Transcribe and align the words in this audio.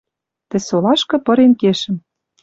Тӹ 0.49 0.57
солашкы 0.67 1.17
пырен 1.25 1.53
кешӹм 1.61 1.95